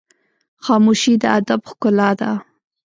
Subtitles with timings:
[0.65, 2.31] خاموشي، د ادب ښکلا ده.